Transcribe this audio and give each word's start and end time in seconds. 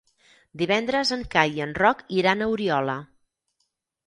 Divendres 0.61 1.11
en 1.17 1.25
Cai 1.35 1.53
i 1.59 1.63
en 1.67 1.75
Roc 1.83 2.01
iran 2.23 2.43
a 2.43 2.49
Oriola. 2.55 2.97